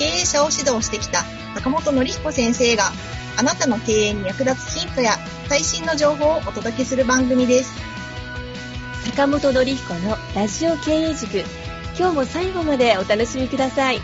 [0.00, 1.24] 経営者を指導してきた
[1.56, 2.84] 坂本典彦先生が
[3.38, 7.74] あなたの経営に役立つヒントや最新の情報をお届けする番組です。
[9.10, 11.44] 坂本典彦のラジオ経営塾。
[11.98, 13.98] 今日も最後までお楽しみください。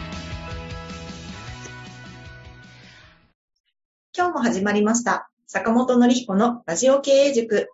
[4.14, 5.30] 今日も始まりました。
[5.46, 7.70] 坂本典彦のラジオ経営塾。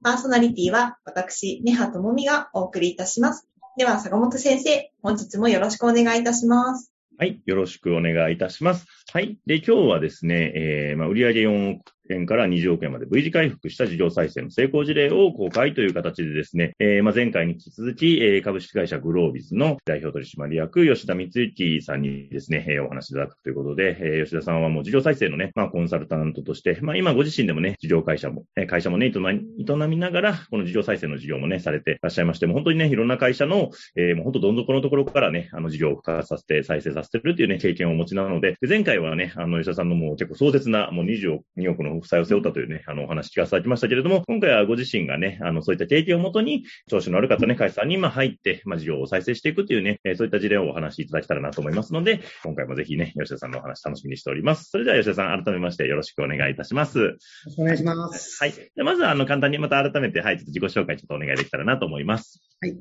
[0.00, 3.48] パーソナリティは私、根葉智美がお送りいたします。
[3.76, 6.93] では、坂本先生、本日もよろしくお願いいたします。
[7.16, 7.40] はい。
[7.46, 8.86] よろしくお願いいたします。
[9.12, 9.38] はい。
[9.46, 54.70] で、今日はですね、えー、まあ、売上4億円から20億円まで V 字回復した事業再生の成功事例を公開という形でですね、えー、まあ、前回に引き続き、えー、株式会社グロービズの代表取締役吉田光之さんにですね、えー、お話いただくということで、えー、吉田さんはもう事業再生のね、まあ、コンサルタントとして、まあ、今ご自身でもね、事業会社も、え、会社もね、営みながら、この事業再生の事業もね、されていらっしゃいまして、もう本当にね、いろんな会社の、えー、もう本当どん底のところからね、あの事業を復活させて、再生させてるっていうね、経験をお持ちなのでで、前回はね、あの、吉田さんのもう結構壮絶な、もう22億の負債を背負ったというね、ね、あの、お話聞かせていただきましたけれども、今回はご自身がね、あの、そういった経験をもとに、調子の悪かったね、会社さんに、まあ、入って、まあ、事業を再生していくというね、えー、そういった事例をお話しいただけたらなと思いますので、今回もぜひね、吉田さんのお話楽しみにしております。
[54.70, 56.98] それでは吉田さん、改めましてよろしくお願いいたします。
[56.98, 57.18] よろ
[57.50, 58.42] しくお願いします。
[58.42, 58.52] はい。
[58.52, 62.42] でまずは、あの、簡単にまた改めて、はい、ちょっと自己紹介ちょっとお願いできたらなと思います。
[62.60, 62.76] はい。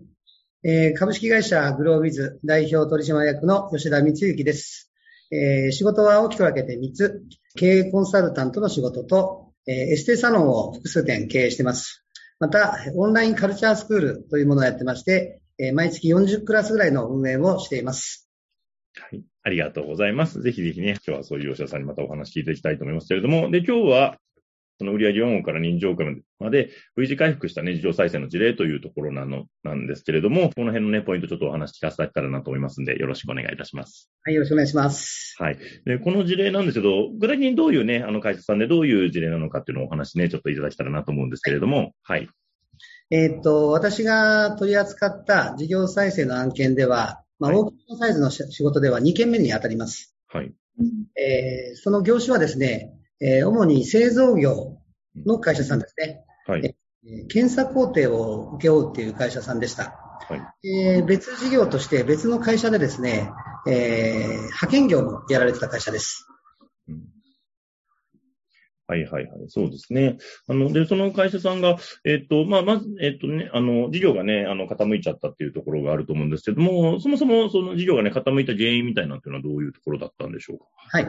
[0.66, 4.93] えー、株式会社グロービズ代表取締役の吉田光之です。
[5.34, 7.24] えー、仕事は大きく分けて3つ。
[7.56, 12.06] 経営コンサルタントの仕事と、えエステサロンを複数店経営してます。
[12.40, 15.42] また、オンラインカルチャースクールというものをやってまして、
[15.74, 18.30] 毎月40クラスぐらいの運営をしています。
[18.96, 19.24] はい。
[19.44, 20.42] ありがとうございます。
[20.42, 24.18] ぜひぜひね、今日はそういうお医者さんにまたお話聞いていきたいと思いますけれども、で、今日は、
[24.80, 34.10] その売上4億から20億まで V 字回復したね、事業再生の事例というところなの、なんですけれども、この辺のね、ポイントちょっとお話聞かせていただけたらなと思いますんで、よろしくお願いいたします。
[34.24, 35.36] はい、よろしくお願いします。
[35.38, 35.58] はい。
[35.86, 42.20] で、この事例なんですけど、具体的にどういうね、あの会社さんでどういう事例なのかっていうのをお話ね、ちょっといただけたらなと思うんですけれども、はい。
[42.20, 42.30] はい、
[43.12, 50.16] えー、っと、私が取り扱った事業再生の案件では、まあ、大きなサイズの仕事では2件目に当たります。
[50.28, 50.54] はい。
[51.16, 54.78] えー、その業種はですね、えー、主に製造業
[55.26, 56.26] の会社さんですね。
[56.46, 56.76] はい。
[57.30, 59.96] 検査工程を請け負うっていう会社さんでした。
[60.28, 63.30] はい、えー、別事業として別の会社でですね、
[63.68, 66.28] えー、派遣業もやられてた会社です。
[68.88, 69.46] うんはいはいはい。
[69.48, 70.18] そうですね。
[70.48, 80.66] あの、で、その会社さんが、えっ、と、まあ、まず、えっ、とね、あの、事業がね、あの、傾いちゃったっていうところがあると思うんですけども、そもそもその事業がね、傾いた原因みたいなっていうのはどういうところだったんでしょうか？
[80.90, 81.08] はい。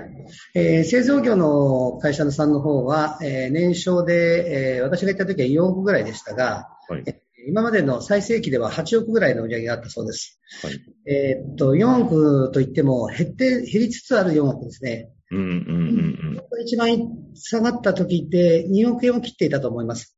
[0.54, 7.04] えー、製造業の会社さんの方は、えー、年商で、えー、私が行った時は4億ぐらいでしたが、はい。
[7.46, 10.40] 今までの最盛期では8億ぐらいの売り上げがあったそうです。
[10.62, 10.80] はい。
[11.06, 15.10] えっと、4億といっても減って、減りつつある4億ですね。
[15.34, 16.62] うんうんうんうん。
[16.62, 16.96] 一番
[17.34, 20.16] 下がった時って2億円を切っていたと思います。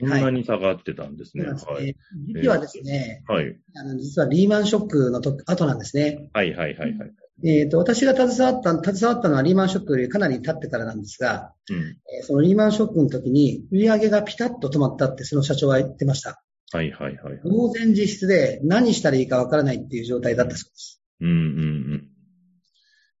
[0.00, 1.44] そんなに下がってたんですね。
[1.44, 1.86] はい。
[1.86, 1.94] ね、
[2.34, 3.56] 時期はですね、はい。
[3.76, 6.28] あの実はリーマンショックのと後なんですね。
[6.32, 7.12] はいはいはいはい。
[7.44, 16.42] えっ、ー、と、私が携わった、携わったのはリーマンショックよりかなり経ってからなんですが、うん、えー、そのリーマンショックの時に売り上げがピタッと止まったってその社長は言ってました。
[16.72, 17.40] はいはいはい。
[17.42, 21.00] 当然実質で何したらいいかわからないっていう状態だったそうです。
[21.20, 21.38] うんうんう
[21.96, 21.97] ん。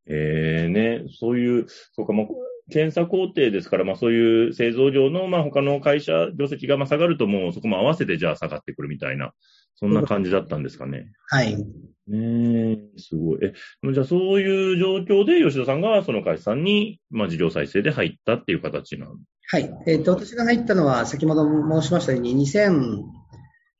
[0.08, 2.26] ええー、ね、そういう、そうか、もう、
[2.70, 9.32] 検査工程ですから、まあそういう製造上の、まあ他の会社、業績がまあ下がるともうそこも合わせてじゃあ下がってくるみたいな、
[9.76, 11.12] そんな感じだったんですかね。
[11.28, 11.56] はい。
[11.56, 11.64] ね
[12.08, 13.38] え、すごい。
[13.42, 13.54] え、
[13.92, 19.16] じゃあそういう状況で吉田さんがその会社さんに、まあ事業再生で入ったっていう形なん？
[19.50, 19.70] はい。
[19.86, 21.44] えっ、ー、と、私が入ったのは先ほど
[21.80, 23.02] 申しましたように2000、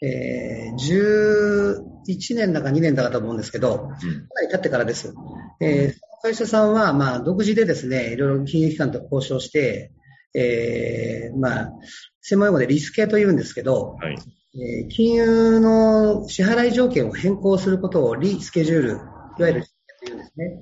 [0.00, 3.96] えー、11年だか2年だかと思うんですけど、かな
[4.42, 5.12] り経ってからです。
[5.60, 9.92] えー、会社さんは、まあ、独自でですね、いろいろ金融機関と交渉して、
[10.34, 11.72] えー、まあ、
[12.20, 14.18] 専門用語でリスケと言うんですけど、はい、
[14.54, 20.58] えー、金融の支払い条件を変更することをリスケジュール、いわゆるリスケというんですね。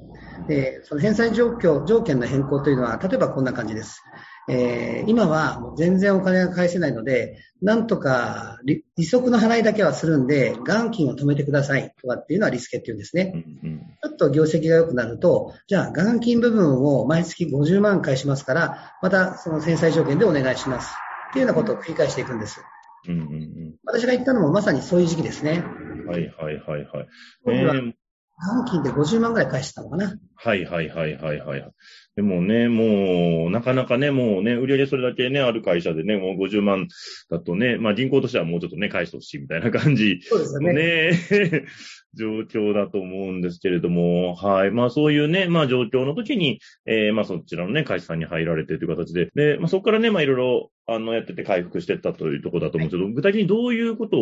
[0.49, 4.03] で、その返済状況、条件の変更というのは、例えばこんな感じです。
[4.49, 13.33] えー、今はもう全然お金が返せないので、なんとか利息の払いだけはするんで、元金を止めてくださいとかっていうのはリスケっていうんですね。
[13.35, 20.95] うんうん、ちょっと業績が良くなると、じゃあ元金部分を毎月50万返しますから、またその返済条件でお願いします。
[21.31, 22.63] っていうようなことを繰り返していくんです。
[23.09, 25.65] うんうんうん、私が言ったのもまさにそういう時期ですね。
[26.07, 27.09] はいはいはいはい。
[27.49, 27.93] えー、
[28.39, 30.17] 元金で50万ぐらい返してたのかな。
[30.35, 31.73] はいはいはいはいはい。
[32.17, 36.89] でもね、もう、なかなかね、もうね、売り上げそれだけね、ある会社でね、もう50万
[37.31, 40.73] だとね、まあ銀行としてはもうちょっとね、返してほしいみたいな感じそうですね。
[40.73, 41.65] ね
[42.17, 44.71] 状況だと思うんですけれども、はい。
[44.71, 54.21] まあそういうね、まあ状況の時に、えー、まあそちらのね、会社さんに入られてという形で、で、まあそこからね、まあいろいろ、あの、やってて回復していったというところだと思うんですけど、はい、具体的にどういうことを、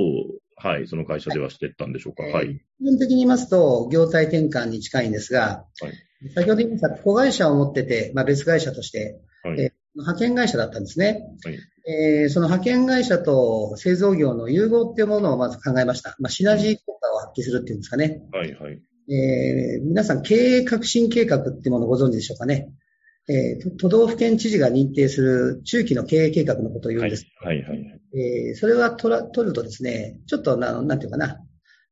[0.57, 2.23] はい、その会社ではしていったんでしょうか？
[2.23, 2.57] はい。
[2.57, 5.89] 基本的に言いますと、業態転換に近いんですが、は
[6.23, 11.23] い、先ほど言いました、子会社を持ってて、まあ別会社として、はい、えー派遣会社だったんですね。
[11.45, 16.17] はいえー、その派遣会社と製造業の融合っていうものをまず考えました。
[16.19, 18.21] まあ、シナジー効果を発揮するっていうんですかね。
[18.33, 18.81] はいはい。
[19.09, 22.73] えー、皆さん経営革新計画っていうものをご存知でしょうかね？
[23.29, 27.27] えー、都道府県知事が認定する中期の経営計画のことを言うんです。
[27.41, 28.01] はい、はい、はい。
[28.15, 31.41] えー、それは取ら取るとですね、ちょっとな、なんていうかな、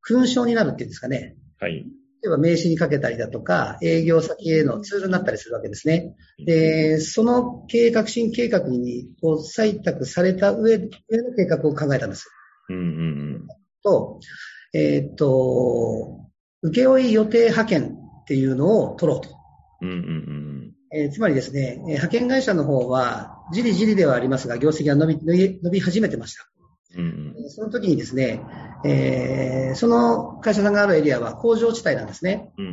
[0.02, 1.37] 勲章になるっていうんですかね。
[1.58, 1.84] はい。
[2.23, 6.14] 例えば名刺にかけたりだとか、営業先へのツールになったりするわけですね。
[6.44, 10.90] で、その経営革新計画にこう採択された上での
[11.34, 12.29] 計画を考えたんです。
[12.69, 12.84] うんうんう
[13.38, 13.46] ん、
[13.82, 14.20] と、
[14.73, 16.20] えー、っと、
[16.62, 19.31] 請負予定派遣っていうのを取ろうと。
[19.81, 20.62] うんうんうん
[20.94, 25.19] えー、つまりですね、派遣会社の方は、じりじりではありますが、業績が伸び
[25.62, 26.49] 伸び始めてました。
[26.94, 28.43] うんうん、その時にですね、
[28.85, 32.53] えー、その会社さんがあるエリアは工場地帯なんですね。
[32.59, 32.73] うんうん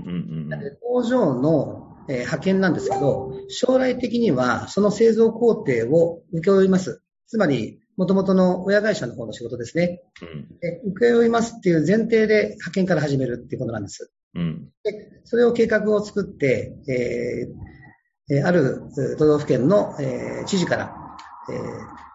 [0.51, 7.01] うん、工場の、えー、派遣なんですけど、将来的にはその製造工程を請け負います。
[7.27, 10.01] つまり、元々の親会社の方の仕事ですね。
[10.21, 14.11] うん、で請け負いますっていう前提で派遣から始めるっていうことなんです。
[14.35, 17.78] うん、でそれを計画を作って、えー、
[18.43, 18.83] ある
[19.17, 20.95] 都道府県の、えー、知事から、
[21.49, 22.09] えー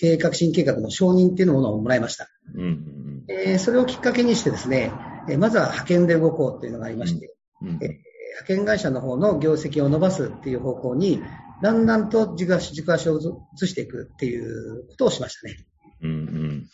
[0.00, 2.26] 経営革新計画の承認っていうものをもらいました。
[2.54, 3.26] うん
[3.58, 4.92] それをきっかけにしてですね、
[5.28, 11.22] えー、まずは派遣で動こうっていうのがありまして、うんうん、えー、派遣会社の方の業績を伸ばすっていう方向に、
[11.62, 13.20] だんだんと軸足軸足を
[13.62, 15.56] 移していくっていうことをしましたね。
[16.02, 16.66] うんうん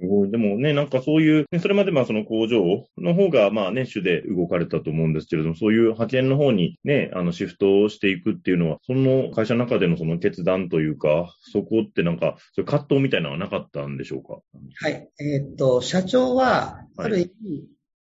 [0.00, 0.30] すごい。
[0.30, 14.40] でもね、なんかそういう、それまでまあその工場の方がまあね、主で動かれたと思うんですけれども、そういう派遣の方にね、あのシフトをしていくっていうのは、その会社の中でのその決断というか、そこってなんか、そういう葛藤みたいなのはなかったんでしょうか？
[14.82, 15.08] はい。
[15.20, 17.68] えー、っと、社長は、ある意味、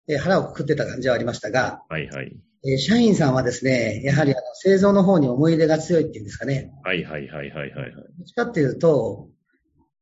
[0.08, 2.36] はい、腹をくくってた感じはありましたが、はいはい。
[2.62, 6.70] え社員さんはですね、やはりあの製造の方に思い入れが強いっていうんですかね。
[6.84, 7.92] はいはいはいはいはい、はい。
[7.94, 9.28] どっちかっていうと、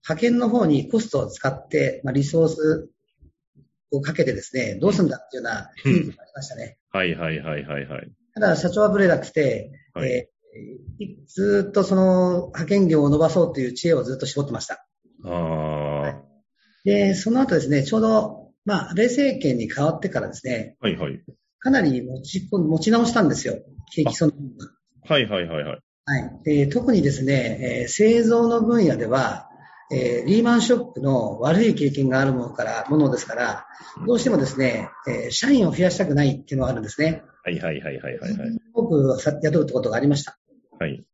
[0.09, 2.89] 派遣の方にコストを使って、まあ、リソース
[3.91, 6.79] をかけてですね、どうするんだっていうような雰囲気がありましたね。
[6.91, 8.11] はいはいはいはいはい。
[8.35, 14.87] ただ、社長はブレなくて、はい、えー、ずっとその派遣業を伸ばそうという知恵をずっと絞ってました。
[15.25, 16.15] あはい、
[16.85, 21.23] で、その後ですね、ちょうど、まあ、安倍政権に変わってからですね、はいはい。
[21.59, 23.59] かなり持ち持ち直したんですよ、
[23.95, 24.33] 景気その
[25.05, 25.81] はいはいはいはい。
[26.05, 26.43] はい。
[26.45, 29.48] で特にですね、えー、製造の分野では、
[29.91, 33.67] えー、リーマンショックの悪い経験があるものから、ものですから、
[34.07, 37.23] どうしてもですね、えー、社員を増やしたくないっていうのがあるんですね。
[37.45, 38.61] はいはいはいはいはい、はい。
[38.75, 40.39] 多く雇うってことがありました。
[40.79, 41.05] はい。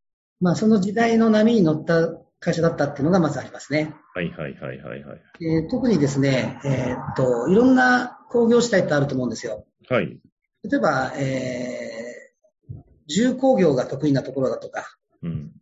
[0.40, 3.94] まあ、その時代の波に乗った会社だったっていうのがまずありますね。
[4.14, 5.20] はいはいはいはいはい。
[5.40, 9.64] えー、特にですね、えー、っと、いろんな工業地帯ってあると思うんですよ。
[9.88, 10.18] はい。
[10.64, 14.84] 例えば、えー、重工業が得意なところだとか、
[15.22, 15.52] うん。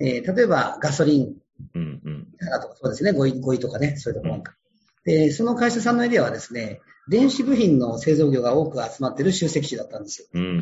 [0.00, 1.34] えー、例えばガソリン、
[1.74, 2.26] うんうん。
[2.60, 4.54] とかそうですね、5位、5位とかね、そういうところなんか。
[5.04, 10.28] で、その会社さんのエリアはですね、電子部品の製造業が多く集まっている集積地だったんですよ。
[10.34, 10.54] うんうんう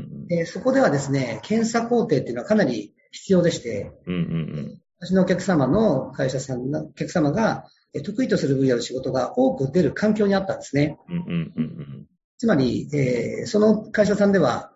[0.00, 4.24] んでそこではですね、検査工程っていうのはかなり必要でして、うんうんう
[4.62, 7.66] ん、私のお客様の会社さんのお客様が
[8.02, 10.98] 得意とする分野の仕事が多く出る環境にあったんですね。
[11.08, 12.06] うんうんうん、
[12.38, 14.72] つまり、えー、その会社さんでは、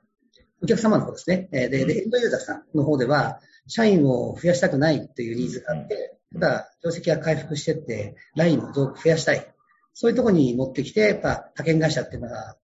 [0.62, 9.46] お客様の方ですね、で、でエンドユーザーさんの方では、社員を増やしたくないっていうニーズがあって、ただ、業績が回復してって、ラインを増やしたい。
[9.94, 12.56] そういうところに持ってきて、やっぱ派遣会社っていうのは、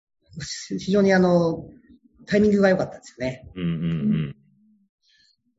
[0.79, 1.65] 非常にあの、
[2.25, 3.47] タイミングが良かったんですよね。
[3.55, 3.75] うんうんう
[4.29, 4.35] ん。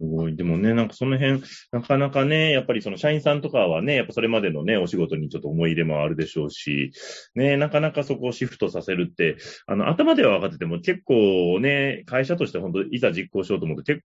[0.01, 0.37] すごい。
[0.37, 6.93] でもね、なんかその辺、なかなかね、やっぱりその社員さんとかはね、やっぱそれまでのね、お仕事にちょっと思い入れもあるでしょうし、
[7.35, 9.37] ね、なかなかそこをシフトさせるって、
[9.67, 14.03] あの、頭では分かってても結構ね、会社として本当いざ実行しようと思うと結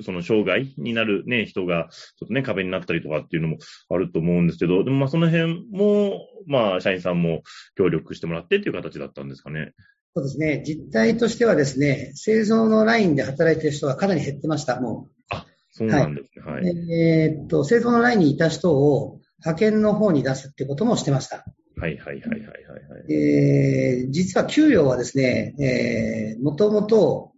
[0.00, 3.58] その障害になるね、人が、ちょっとね、壁になったりとかっていうのも
[3.90, 7.42] あると思うんですけど、でもまあその辺も、まあ社員さんも
[7.76, 9.72] 協力してもらってっていう形だったんですかね。
[10.14, 10.62] そうですね。
[10.66, 15.12] 実態としてはですね、製造のラインで働いている人がかなり減ってました、もう。
[15.30, 16.44] あ、そうなんですね。
[16.44, 16.64] はい。
[16.64, 21.44] はい、えー、っと、製造のラインにいた人を派遣の方に出すってこともしてました。
[21.76, 23.12] はいはいはいはいはい、はい。
[23.12, 27.31] えー、実は給料はですね、えー、もともと、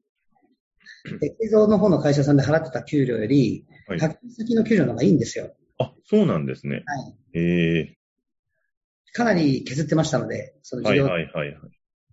[1.20, 5.54] 製造の方の会社さんで払ってた給料より、派遣先の給料の方がいいんですよ。
[5.78, 6.82] あ、そうなんですね。
[6.86, 6.96] は
[7.34, 7.38] い。
[7.38, 11.56] えー、かなり削ってましたので、その事業はいはいはい、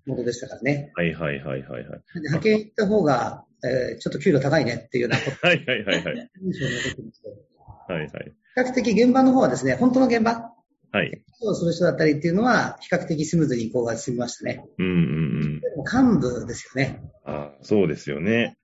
[0.06, 0.92] 元でしたからね。
[0.96, 2.02] はいはいはいはい、はい。
[2.16, 5.38] 派遣行った方が、えー、ちょっと給料高いねっていうようなこと。
[5.48, 6.04] はいはいはいはい。
[6.04, 8.10] はいはい。
[8.10, 10.52] 比較的現場の方はですね、本当の現場。
[10.94, 11.24] はい。
[11.40, 14.66] そうする人だったりっていうのは、比較的スムーズに移行が進みましたね。
[14.78, 14.98] うんうんう
[15.46, 15.60] ん。
[15.62, 17.02] でも幹部ですよね。
[17.24, 18.58] ああ、そうですよね。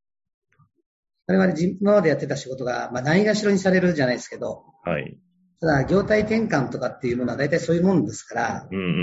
[1.28, 4.64] 我々今までやってた仕事が、まあ、ないがしろにされるじゃないですけど。
[4.84, 5.18] はい。
[5.60, 8.94] ただ、業態転換とかっていうものは大体そういうもんですから、うんうんうんう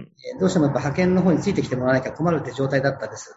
[0.00, 0.08] ん
[0.40, 3.34] どうしてもやっぱ派遣の方についてきてもらわなきゃ困るって状態だったです。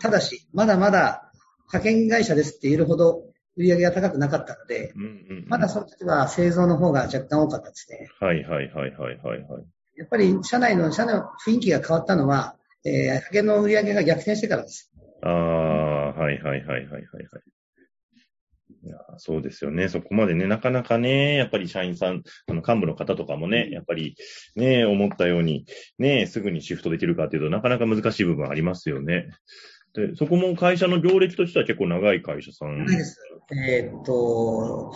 [0.00, 1.30] ただし、まだまだ
[1.72, 3.22] 派遣会社ですって言えるほど
[3.56, 5.12] 売り上げが高くなかったので、うんうんう
[5.42, 8.08] ん、まだその時は製造の方が若干多かったですね。
[8.20, 9.64] はいはいはいはいはい、はい。
[9.96, 14.92] やっぱり社内の、社内の雰囲気が変わったのは、えー、派遣の売り上げが逆転してからです。
[15.22, 17.00] ああ、はいはいはいはいはい、は
[18.70, 18.86] い。
[18.86, 19.88] いやそうですよね。
[19.88, 24.16] そこまでね、なかなかね、やっぱり社員さん、あの、幹部の方とかもね、やっぱり
[24.54, 25.66] ね、思ったように、
[25.98, 29.28] ね、すぐにシフトできるかっていうとなかなか難しい部分ありますよね。
[29.94, 32.84] で、そこも会社の業歴としては結構長い会社さん。
[32.84, 33.18] 長いです。
[33.68, 34.92] えー、っと、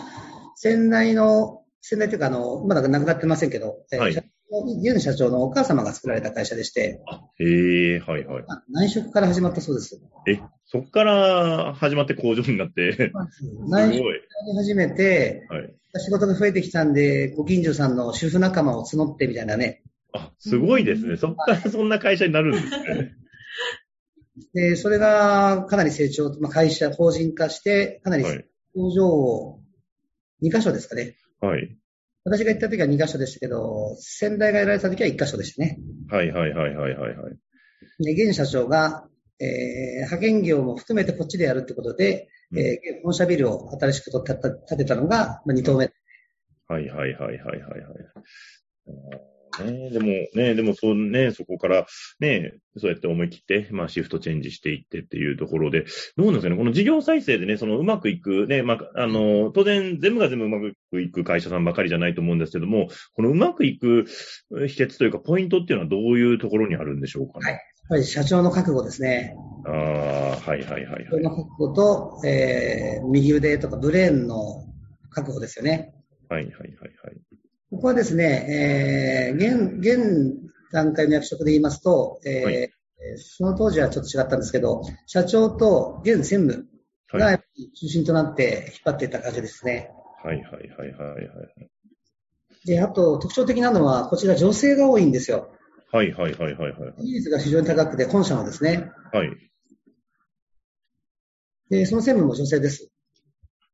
[0.55, 4.31] 先代の、先代というか、あの、まだ亡くなってませんけど、はい、
[4.81, 8.43] 現社長のお母様が作られた会社でして、あへえ、はいはい。
[8.69, 10.01] 内職から始まったそうです。
[10.27, 13.11] え、そこから始まって工場になって、
[13.67, 14.11] 内職か
[14.47, 19.83] ら始めて、はい、仕事が増えてきたんで、ご近所さんの主婦仲間を募ってみたいなね。
[20.13, 21.15] あ、すごいですね。
[21.15, 23.15] そこからそんな会社になるんですね。
[24.53, 28.23] で、それがかなり成長、まあ、会社、法人化して、かなり
[28.73, 29.61] 工場を
[30.41, 31.15] 2箇所ですかね。
[31.39, 31.77] はい。
[32.23, 35.79] 私が行った時は2箇所でしたけど、先代がやられた時は1箇所でしたね。
[36.09, 38.03] はいはいはいはいはい、はい。
[38.03, 39.07] で、現社長が、
[39.39, 45.91] えー、派遣業も含めてこっちでやるってことで、うん、えー、本社ビルを新しく建てたのが、まあ、2棟目。
[46.67, 47.77] はいはいはいはいはいは
[49.17, 49.40] い。
[49.59, 50.05] ね、でも
[50.35, 51.85] ね、でもそうね、そこから
[52.19, 55.85] ね、そうやって思い切って、まあシフトチェンジしていってっていうところで、
[56.17, 64.05] どうなんですかね、この事業再生でね、そのうまくいく、ね、まあ、あの、当然全部が全部うまくいく会社さんばかりじゃないと思うんですけども、このうまくいく
[64.49, 67.45] 秘訣というか、ポイントっていうのはどういうところにあるんでしょうかね？
[67.45, 67.53] はい。
[67.53, 69.35] やっぱり社長の覚悟ですね。
[69.65, 69.73] ああ、
[70.49, 71.05] はいはいはい、はい。
[71.05, 74.65] 社長の覚悟と、えー、右腕とかブレーンの
[75.09, 75.93] 覚悟ですよね。
[76.29, 77.17] はいはいはいはい。
[77.71, 82.69] ここはですね、えー、現、現段階の役職で言いますと、えー、はい、
[83.17, 86.67] その当時はちょっと違ったんですけど、社長と現専務
[87.13, 89.89] が中心となって引っ張っていった感じですね。
[90.21, 91.71] はいはいはいはいはい。
[92.65, 95.49] で、あと特徴的なのは、こちら女性が多いんですよ。
[95.93, 96.93] はいはいはいはいはい。
[97.03, 98.91] 技術が非常に高くて、本社のですね。
[99.13, 99.29] はい。
[101.69, 102.91] で、その専務も女性です。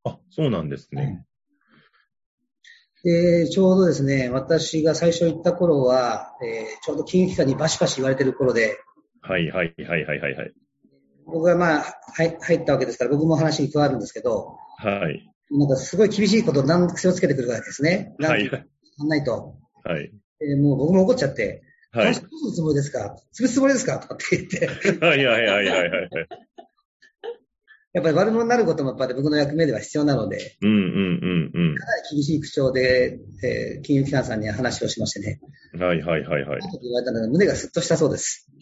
[0.04, 1.27] あ、そうなんですね。
[3.08, 8.80] で、ちょうどですね、私が最初行った頃は、えー、ちょうど金融機関にバシバシ言われてる頃で、
[9.22, 10.54] はいはいはいはいはい、はい。
[11.26, 15.26] 僕がまあ、はい入ったわけですから、僕も話に加わるんですけど、はい。
[15.52, 18.14] なんかすごい厳しいことを何癖をつけてくるわけですね。
[18.20, 18.46] はい。
[18.46, 18.52] や
[19.06, 19.56] んないと。
[19.86, 20.12] はい。
[20.42, 22.06] えー、もう僕も怒っちゃって、はい。
[22.08, 23.16] どうするつもりですか？
[23.34, 24.00] 潰すつもりですか？
[24.00, 24.68] とかって言って。
[25.06, 26.10] はいはいはいはいはい。
[27.98, 31.76] やっぱり悪者になることもやっぱり僕の役目では必要なので、うんうんうんうん。
[31.76, 35.40] かなり厳しい口調で、えー、金融機関さんに話をしましてね。
[35.80, 36.60] はいはいはいはい。
[36.62, 38.48] 後で言われたので胸がすっとしたそうです。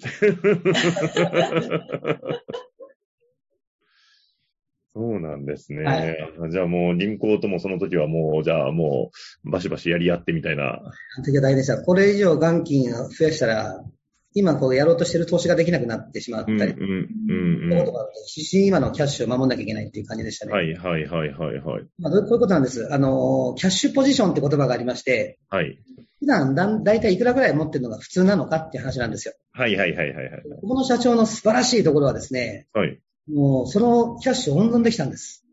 [4.96, 5.84] そうなんですね。
[5.84, 6.15] はい、
[6.51, 9.12] じゃあもう銀行ともその時はもう、じゃあも
[9.44, 10.75] うバシバシやり合ってみたいな。
[10.75, 10.82] あ
[11.18, 11.82] の時は大変でした。
[11.82, 13.84] これ以上元金を増やしたら、
[14.34, 17.10] 今こうやろうとしてる投資ができなくなってしまったり、うん
[17.65, 17.86] うんうんうん、
[18.27, 20.53] 必死に今のキャッシュを守んなきゃいけないっていう感じでしたね。
[20.53, 21.84] はいはいはいはいはい。
[22.00, 22.91] まあ、こういうことなんです。
[22.93, 25.79] あの、キャッシュポジションって言葉がありまして、はい。
[26.19, 29.34] 普段だだいたいいくらぐらい持ってるのが普通なのかっていう話なんですよ。
[29.51, 30.43] はいはいはいはい、はい。
[30.62, 33.00] ここの社長の素晴らしいところはですね、はい。
[33.31, 35.45] もうそのキャッシュを温存できたんです。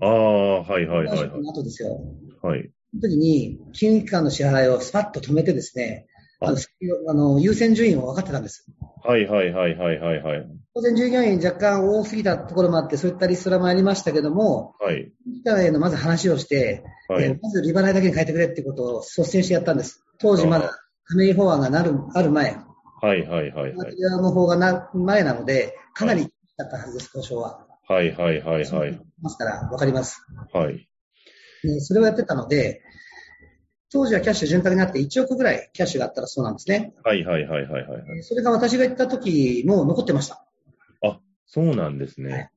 [0.00, 1.30] ああ、はいはいはい、はい。
[1.42, 2.00] 後ですよ。
[2.42, 2.70] はい。
[2.90, 6.06] その時に、金融機関の支払いをスパッと止めてですね、
[6.42, 6.58] あの
[7.08, 8.66] あの優先順位を分かってたんです。
[9.04, 10.46] はいはいはいはいはいはい。
[10.74, 15.12] 当然従業員若干多すぎたところもあって、そういったリストラもありましたけども、はい。
[15.70, 17.24] のまず話をして、はい。
[17.24, 20.02] えーまず利払いだけに変えてくれっていうことを率先してやったんです。
[20.18, 20.70] 当時まだ
[21.04, 22.56] 加盟法案がなる、ある前、
[23.02, 23.96] はいはいはいはい。
[23.98, 27.66] の方がな前なので、かなりだったはずです、交渉は。
[27.88, 29.00] はいはいはいはい。
[29.20, 30.22] ますから、わかります。
[30.52, 30.88] はい。
[31.62, 32.82] でそれをやってたので、
[33.92, 36.94] 当時はキャッシュ潤沢になって1億ぐらいキャッシュがあったらそうなんですね。
[37.04, 38.22] はいはいはいはいはい。
[38.22, 40.46] それが私が行った時も残ってました。
[41.52, 42.50] そうなんですはいね。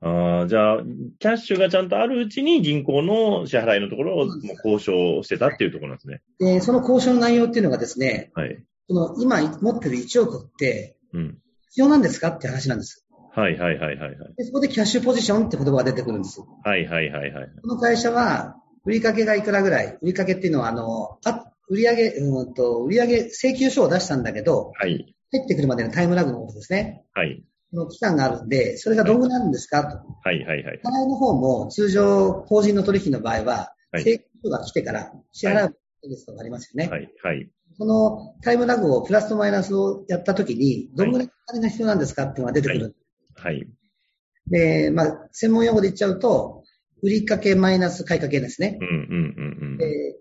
[0.00, 0.78] ああ、じゃあ、
[1.18, 6.22] キャッシュがちゃんとあるうちに銀行の支払いのところをもう交渉してたっていうところなんですね。
[6.38, 8.64] で、その交渉の内容っていうのがですね、はい。
[8.88, 11.38] その今持ってる1億ってうん。
[11.68, 13.06] 必要なんですかって話なんです。
[13.34, 14.34] はいはいはいはいはい。
[14.38, 16.40] でそこでキャッシュポジションって言葉が出てくるんです。
[16.64, 17.48] はいはいはいはい。
[17.60, 18.56] この会社は、
[18.88, 19.98] 売りかけがいくらぐらい？
[20.00, 25.14] 売りかけっていうのは、あの、あ売り上げ、うんと、売り上げ請求書を出したんだけど、はい。
[25.30, 27.04] 入ってくるまでのタイムラグのことですね。
[27.12, 27.44] はい。
[27.70, 29.84] この期間があるんで、それがどんぐらいあるんですか？
[29.84, 29.98] と。
[29.98, 30.80] はいはいはい。
[30.82, 35.76] 支払いの方も、通常、法人の取引の場合は、はい請求書が来てから支払う
[36.08, 36.88] ですとかありますよね。
[36.90, 37.50] はいはい。
[37.76, 42.24] そのタイムラグをプラスとマイナスをやったときに、どんぐらいお金が必要なんですか？
[42.24, 42.96] っていうのが出てくる。
[43.34, 43.68] はい。
[44.50, 46.57] で、まあ、専門用語で言っちゃうと、
[47.02, 48.78] 売りかけマイナス買いかけですね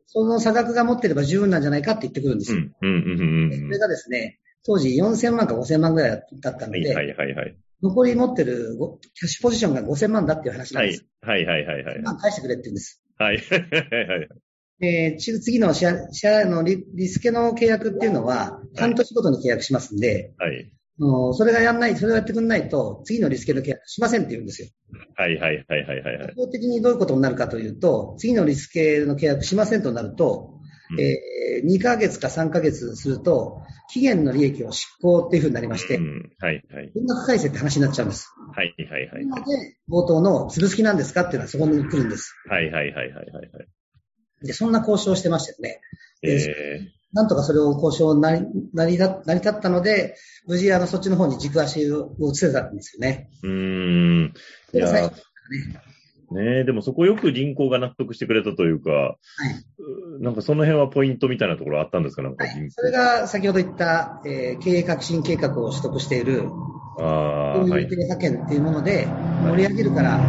[0.05, 2.61] その差額が持ってれば十分なんじゃないかって言ってくるんですよ。
[2.79, 7.57] それがですね、当時4000万か5000万ぐらいだったので、はいはいはいはい。
[7.81, 11.05] 残り持ってるごキャッシュポジションが5000万だっていう話なんはいです。
[11.21, 12.01] はいはいはいはい。
[12.01, 13.01] まあ返してくれって言うんです。
[13.17, 13.59] はいはい
[14.07, 14.29] はい。
[14.79, 20.71] で、ち次の支払いのリリスケの契約っていうのは、半年ごとに契約しますんで、はい。
[20.97, 24.69] もうそれがやんない、それをやってくんないと、次のリスケの契約しませんって言うんですよ。
[25.15, 26.33] はいはいはいはいはいはい。
[26.35, 30.53] 法的にどういうことになるかというと、次のリスケの契約しませんとなると、
[30.91, 33.61] うんえー2ヶ月か3ヶ月すると、
[33.91, 36.91] 期限の利益を執行っていうふうになりましてう、んはいはい。
[36.93, 38.31] 金額改正って話になっちゃうんです。
[38.53, 39.25] はいはいはい。
[39.25, 42.33] なので、冒頭の潰す気なんですかっていうのはそこに来るんです。
[42.49, 44.45] はいはいはいはいはいはい。
[44.45, 45.79] で、そんな交渉をしてましたよね。
[46.21, 46.79] え
[47.13, 53.29] なんとかそれを交渉なり、なりだ、成り立ったので、無事、あの、そっちの方に軸足を移せたんですよね。
[53.43, 53.53] ー、うー
[54.25, 54.33] ん。
[54.73, 59.17] いやそれが最後ー、ねえ、でもそこよく銀行が納得してくれたというか、はい。
[60.19, 62.23] うなんかその辺はポイントみたいなところあったんですか？
[62.23, 62.43] なんか。
[62.43, 62.71] はい。
[62.71, 66.49] それが先ほど言った、えー経営革新計画を取得している、
[66.99, 67.93] ああ、はいこういう経。
[67.95, 70.19] 営派遣っていうもので盛り上げるから、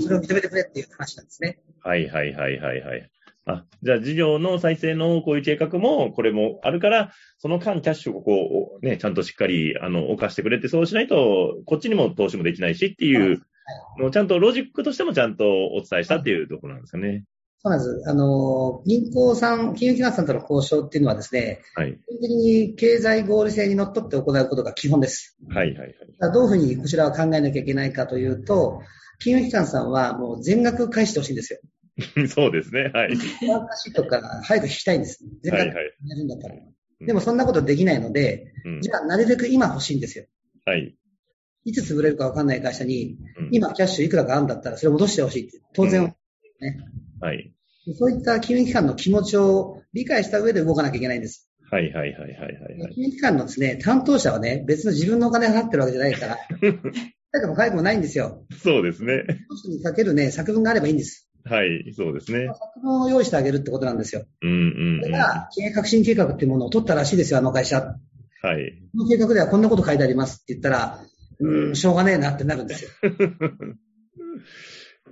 [0.00, 1.60] それを認めてくれっていう話なんですね。
[1.84, 3.10] はいはいはいはいはい。
[3.44, 13.42] あ、じゃあ事業の再生のこういう計画も、これもあるから、その間キャッシュをこう、ね、ちゃんとしっかり、あの、犯してくれて、そうしないと、こっちにも投資もできないしっていう、
[13.98, 17.24] もうちゃんとロジックとしてもちゃんとお伝えしたっていうところなんですかね。
[17.64, 18.10] そうなんです。
[18.10, 21.92] あの、銀行さん、金融機関さんとの交渉っていうのはですね、はい。
[21.92, 25.36] 基本的に経済合理性にのっとって行うことが基本です。
[25.48, 26.32] はいはいはい。
[26.32, 28.80] どういうふうにこちらは考えなきゃいけないかというと、
[29.20, 31.60] 金融機関さんはもう全額返してほしいんですよ。
[32.28, 32.90] そうですね。
[32.92, 33.16] はい。
[33.94, 35.24] とか早く引きたいんです。
[35.42, 35.52] 全。
[35.54, 36.54] やるんだったら。
[36.54, 36.72] うん
[37.04, 40.26] でもそんなことできないので、うんじゃあなるべく今欲しいんですよ。
[40.64, 40.96] はい。
[41.64, 46.06] いつ潰れるかわかんない会社に、うん今キャッシュいくらかあるんだったらそれを戻してほしいって、当然、うん
[46.60, 46.78] ね。
[47.20, 47.52] はい。
[47.98, 51.50] そういった金融機関の気持ちを理解した上で動かなきゃいけないんです。
[51.68, 52.94] はいはいはいはいはいはい。
[52.94, 56.36] 金融機関のですね、担当者はね、別の自分のお金払ってるわけじゃないから、
[57.32, 58.46] 早くも早くもないんですよ。
[58.62, 59.24] そうですね。
[59.68, 61.28] にかけるね、作文があればいいんです。
[61.44, 62.46] はい、そうですね。
[62.48, 64.24] 作文を用意してあげるってことなんですよ。
[64.42, 64.54] うんう
[64.98, 65.20] んそれうん。
[65.20, 67.82] はが、経営革新計画っていうものを取ったらしいですよ、あの会社。
[67.82, 68.98] こい。
[68.98, 71.00] の計画ではこんなこと書いてありますって言ったら、
[71.40, 72.90] うーん、しょうがねえなってなるんですよ。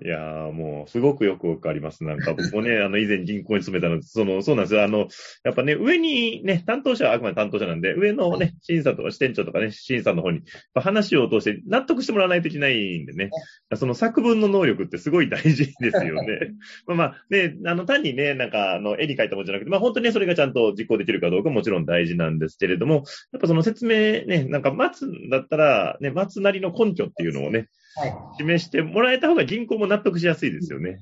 [0.03, 2.05] いやーもう、すごくよくわかります。
[2.05, 4.83] なんか、僕もね、 あの、以前銀行に勤めたので、その、そうなんですよ。
[4.83, 5.09] あの、
[5.45, 10.41] やっぱね、上にね、担当者はあくまで担当者なんで、上のね、審査とか支店長とかね、審査の方に、
[10.75, 13.31] 話を通して納得してもらわないといけないんでね、
[13.75, 16.53] その作文の能力ってすごい大事ですよね。
[16.87, 27.69] まあまあ、ね、あの、単にね、なんか、あの、絵に描いたものじゃなくて、まあ本当にね、それがちゃんと実行できるかどうかももちろん大事なんですけれども、やっぱその説明ね、なんか待つんだったら、ね、待つなりの根拠っていうのをね、はい。
[28.39, 31.01] 示してもらえた方が銀行も納得しやすいですよね。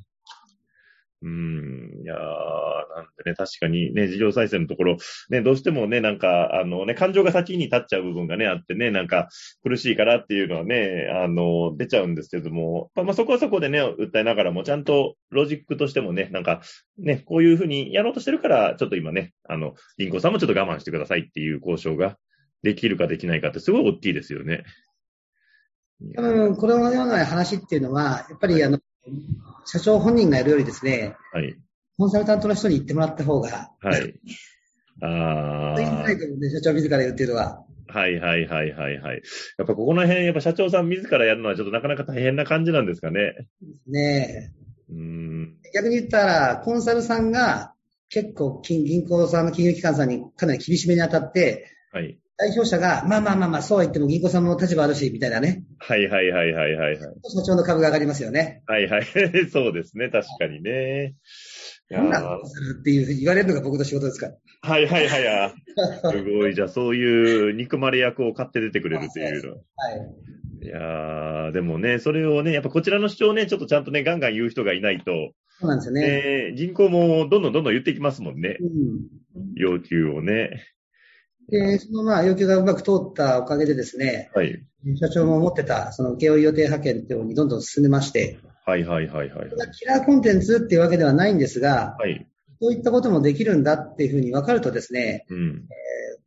[1.20, 4.98] うん、いやー、なんでね、確かにね、事業再生のところ、
[5.30, 9.28] ね、どうしてもね、なんか、あのね、感情が先に立っちゃう部分がね、あってね、なんか、
[9.64, 16.62] 苦しいからっていうのはね、あの、出ちゃうんですけども、まあそこはそこでね、訴えながらも、ちゃんとロジックとしてもね、なんか、
[16.98, 22.16] ね、こういうふうにやろうとしてるから、ちょっと今ね、あの、銀行さんもちょっと我慢してくださいっていう交渉が
[22.62, 24.62] できるかできないかってすごい大きいですよね。
[26.14, 28.78] 多分、このような話っていうのは、やっぱり、あの、
[29.64, 31.56] 社長本人がやるよりですね、はい。
[31.98, 34.14] コンサルタントの人に言ってもらった方が、はい。
[35.02, 35.74] ああ。
[35.76, 37.64] 言い社長自ら言ってるのは。
[37.88, 39.22] はいはいはいはいはい。
[39.58, 43.48] やっぱここの辺、やっぱ社長さん自らやるのはちょっとなかなか大変な感じなんですかね。
[43.86, 44.52] ね
[44.90, 45.58] うーん。
[45.64, 45.70] え。
[45.74, 47.72] 逆に言ったら、コンサルさんが
[48.10, 52.18] 結構金銀行さんの金融機関さんにかなり厳しめに当たって、はい。
[52.40, 55.64] 代表者が、まあまあまあまあ、そうは言っても銀行さんも立場あるし、みたいなね。
[55.78, 56.98] はいはいはいはいはいはい。
[57.34, 58.62] 社長の株が上がりますよね。
[58.66, 59.04] はいはい。
[59.50, 60.08] そうですね。
[60.08, 61.16] 確かにね。
[61.90, 64.36] いやーなんだコンサルっていう言われるのが僕の仕事ですから。
[64.60, 65.54] はいはいはいあ。
[66.12, 66.54] すごい。
[66.54, 69.52] じゃあそういう憎まれ役を買って出てくれるっていうの。
[69.54, 69.62] はい。
[70.62, 76.50] いやー、でもね、それをね、やっぱこちらの主張をね、ちょっとちゃんとね、ガンガン言う人がいないと、そうなんですよね。
[76.50, 78.58] ね、銀行もどんどんどんどん言っていきますもんね。
[78.60, 79.54] うん。
[79.56, 80.50] 要求をね。
[81.48, 84.62] で、そのまあ要求がうまく通ったおかげでですね、はい。
[85.00, 92.26] 社長も持ってた、その請負予定派遣っていうのにどんどん進めまして、はいはいはいはいキラーコンテンツっていうわけではないんですが、はい。
[92.60, 95.64] そういったこともできるんだっていうふうに分かるとですね、うん。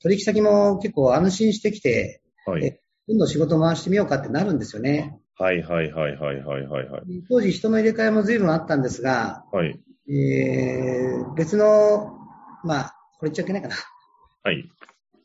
[0.02, 2.66] 取引先も結構安心してきて、はい。
[2.66, 5.20] えどんどん仕事回してみようかってなるんですよね。
[5.36, 7.02] はいはいはいはいはいはいはい。
[7.30, 9.80] 当時人の入れ替えも随分あったんですが、はい。
[10.10, 12.18] えー、別の、
[12.64, 13.76] まあ、これ言っちゃいけないかな。
[14.44, 14.70] はい。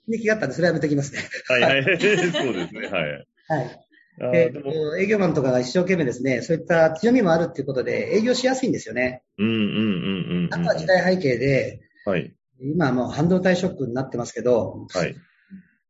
[0.09, 1.21] 利益があったんで、それはやめておきますね。
[1.49, 1.83] はいはい。
[1.85, 2.89] そうですね。
[2.89, 3.27] はい。
[3.49, 3.81] はい。
[4.19, 9.23] あでーでも、営業マンとかが一生懸命ですね、そういった強みもあるっていうことで、営業しやすいんですよね。
[9.39, 10.55] うんうんうんうんうん。
[10.55, 12.35] あとは時代背景で、はい。
[12.61, 15.15] 今はもう半導体ショックになってますけど、はい。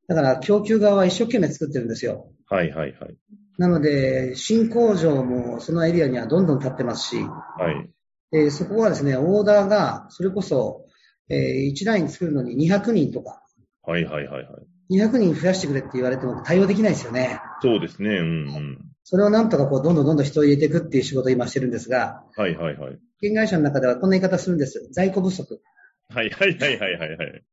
[0.09, 2.33] だから供給側は一生懸命作ってるんですよ。
[2.48, 3.16] はいはいはい。
[3.59, 7.31] なので、新工場もそのエリアにはどんどん建ってますし、は
[7.70, 7.90] い。
[8.31, 10.85] でそこはですね、オーダーが、それこそ、
[11.29, 13.42] えー1ライン作るのに200人とか、
[13.87, 14.59] はいはいはいは
[14.90, 14.99] い。
[14.99, 17.40] 200人増やしてくれって言われても対応できないですよね。
[17.62, 18.11] そうですね。
[18.11, 18.22] うんう
[18.59, 18.79] ん。
[19.05, 22.92] それをなんとかこう、どんどんどんどん人を入れていくっていう仕事を今してるんですが、はいはいはい。
[22.92, 24.88] 保険会社の中ではこんな言い方するんです。
[24.92, 25.61] 在庫不足。
[26.09, 27.44] はいはいはいはいはいはい。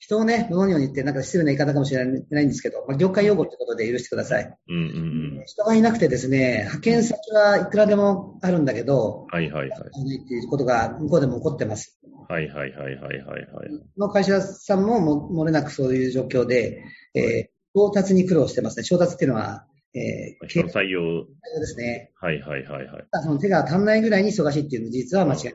[0.00, 4.58] 人をね、物にように言ってなんか失礼な言い方かもしれないんですけど、まあ、業界用語ってことで許してください。
[4.68, 4.82] うんうん
[5.38, 5.44] うん。
[5.46, 9.80] 人がいなくてですね、派遣先はいくらでもあるんだけど、はいはいはい。
[9.80, 12.00] ないっていうことが向こうでも起こってます。
[12.28, 13.46] はいはいはいはいはいはい。
[13.68, 16.82] この会社さんもも漏れなくそういう状況で、
[17.14, 18.84] えー調達に苦労してますね。
[18.84, 21.00] 調達っていうのは、えー、人の経採用。
[21.00, 22.10] 営ですね。
[22.20, 23.04] はいはいはいはい。
[23.22, 25.54] その手が足んないぐらいに忙しいっていうの実は間違いない。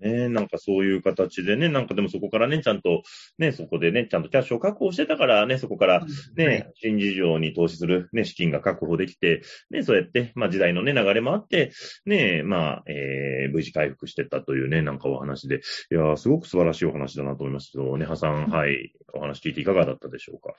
[0.00, 3.02] ね、なんかそういう形でね、なんかでもそこからね、ちゃんと、
[3.38, 6.06] ね、そこでね、ちゃんとキャッシュを確保してたからね、そこから
[6.36, 11.72] ね、はい新事業に投資するね、資金が確保できて、ね、そうやって、まあ時代のね、流れもあって、
[12.06, 20.54] ね、まあ、えー、無事回復してったというね、なんかお話で、いやーすごく素晴らしいお話だなと思いますけど、ねはさん、はい、お話聞いていかがだったでしょうか？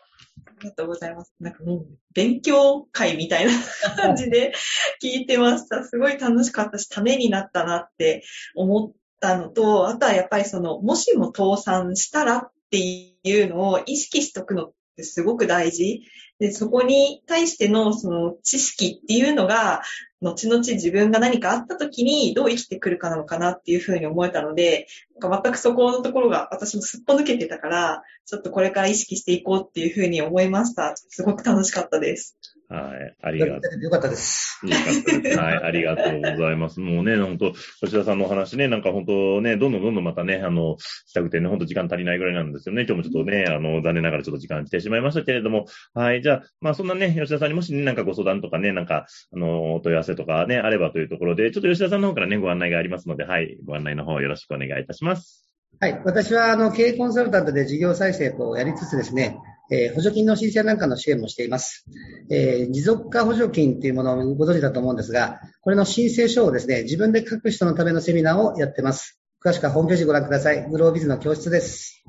[0.47, 1.33] ありがとうございます。
[1.39, 3.51] なんかもう、勉強会みたいな
[3.95, 4.53] 感じで
[5.01, 5.83] 聞いてました。
[5.83, 8.23] すごい楽しかったし、ためになったなって
[8.55, 16.03] 思ったのと、あとはやっぱりその、もしも倒産したらっていうのを意識しとくのってすごく大事。
[16.39, 19.81] で、そこに対してのその知識っていうのが、
[20.21, 24.87] 後々自分が何かあった時にどう生きてくるかなのかなっていうふうに思えたので、
[25.19, 30.93] なんか全くそこのところが私もすっぽ抜けてたから、ちょっとこれから意識していこうっていうふうに思いました。
[30.95, 32.37] すごく楽しかったです。
[32.69, 33.81] はい、ありがとう。
[33.81, 34.59] よかったです。
[34.63, 35.39] よかったです。
[35.39, 36.79] はい、ありがとうございます。
[36.79, 37.51] もうね、本当
[37.81, 42.85] 吉田さんのお話ね、なんか本当ね、どんどんどんどんまたね、あの、したくてね、本当時間足りないぐらいなんですよね。
[42.87, 55.49] 今日もちょっとね、あの、残念ながらちょっと時間来てしまいましたけれども、はい、じゃあ、まあそんなね、吉田さんにもしね、なんかご相談とかね、なんか、あの、お問い合わせとかね、あればというところで、ちょっと吉田さんの方からね、ご案内がありますので、はい、ご案内の方よろしくお願いいたします。
[55.79, 56.01] はい。
[56.03, 59.37] 私は、あの、経営コンサルタントで事業再生をやりつつですね、
[59.71, 61.85] えー補助金の申請なんかの支援もしています。
[62.29, 69.19] えー持続化補助金というものをご存知だと思うんですが、これの申請書をですね、自分で書く人のためのセミナーをやってます。
[69.43, 70.69] 詳しくはホームページご覧ください。
[70.69, 72.03] グロービズの教室です。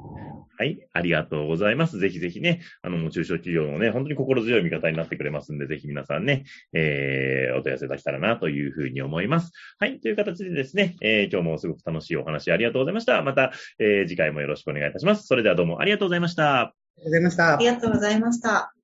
[0.59, 1.99] はい、ありがとうございます。
[1.99, 6.44] ぜひぜひね、あの、中小企業のね、本当に心強い味方になってくれますんで、ぜひ皆さんね、
[6.75, 9.53] えー、お問い合わせ出したらなというふうに思います。
[9.79, 13.23] はい、という形でですね、えー、今日もすごく楽しいお話ありがとうございました。
[13.23, 15.27] また、えー、次回もよろしくお願いいたします。
[15.27, 16.80] それではどうもありがとうございました。
[17.03, 17.67] ありがとうございましたあり。
[17.67, 18.75] がとうございました。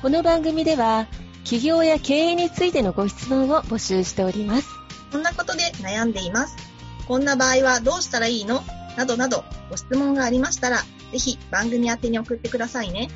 [0.00, 1.06] この番組では
[1.44, 4.68] 企業や経営についてのご質問を募集しております
[5.12, 6.56] こんなことで悩んでいます。
[7.06, 8.62] こんな場合はどうしたらいいの？
[8.96, 13.10] などなどご質問がありましたら、ぜひ番組宛てに送ってくださいね。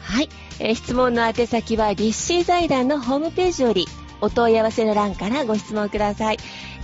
[0.00, 0.28] はい、
[0.60, 3.86] えー質問の宛先は立志財団のホームページより
[4.20, 6.38] お問い合わせの欄からご質問ください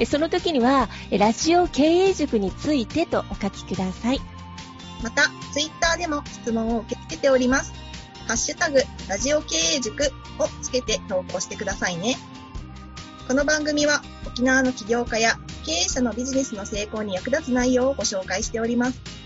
[0.07, 4.21] その時にはラジオ経営塾についてとお書きください
[5.03, 7.73] また、ツイッターでも質問を受け付けております。
[8.27, 10.05] ハッシュタグ、ラジオ経営塾
[10.39, 12.17] をつけて投稿してくださいね。
[13.29, 19.26] この番組は沖縄の起業家や経営者のビジネスの成功に役立つ内容をご紹介しております。